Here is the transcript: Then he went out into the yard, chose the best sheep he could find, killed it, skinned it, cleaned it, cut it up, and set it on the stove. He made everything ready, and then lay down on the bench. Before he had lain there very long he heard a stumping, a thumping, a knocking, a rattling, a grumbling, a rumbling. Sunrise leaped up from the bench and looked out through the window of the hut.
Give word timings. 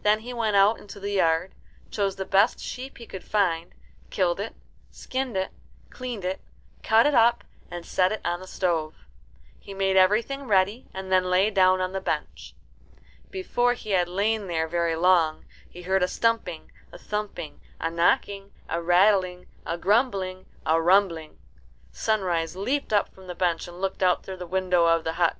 Then 0.00 0.20
he 0.20 0.32
went 0.32 0.56
out 0.56 0.78
into 0.78 0.98
the 0.98 1.10
yard, 1.10 1.54
chose 1.90 2.16
the 2.16 2.24
best 2.24 2.58
sheep 2.58 2.96
he 2.96 3.04
could 3.06 3.22
find, 3.22 3.74
killed 4.08 4.40
it, 4.40 4.54
skinned 4.90 5.36
it, 5.36 5.50
cleaned 5.90 6.24
it, 6.24 6.40
cut 6.82 7.04
it 7.04 7.12
up, 7.14 7.44
and 7.70 7.84
set 7.84 8.10
it 8.10 8.22
on 8.24 8.40
the 8.40 8.46
stove. 8.46 8.94
He 9.60 9.74
made 9.74 9.94
everything 9.98 10.44
ready, 10.44 10.86
and 10.94 11.12
then 11.12 11.24
lay 11.28 11.50
down 11.50 11.82
on 11.82 11.92
the 11.92 12.00
bench. 12.00 12.54
Before 13.30 13.74
he 13.74 13.90
had 13.90 14.08
lain 14.08 14.46
there 14.46 14.66
very 14.68 14.96
long 14.96 15.44
he 15.68 15.82
heard 15.82 16.02
a 16.02 16.08
stumping, 16.08 16.72
a 16.90 16.96
thumping, 16.96 17.60
a 17.78 17.90
knocking, 17.90 18.52
a 18.70 18.80
rattling, 18.80 19.48
a 19.66 19.76
grumbling, 19.76 20.46
a 20.64 20.80
rumbling. 20.80 21.38
Sunrise 21.92 22.56
leaped 22.56 22.94
up 22.94 23.10
from 23.14 23.26
the 23.26 23.34
bench 23.34 23.68
and 23.68 23.82
looked 23.82 24.02
out 24.02 24.22
through 24.22 24.38
the 24.38 24.46
window 24.46 24.86
of 24.86 25.04
the 25.04 25.12
hut. 25.20 25.36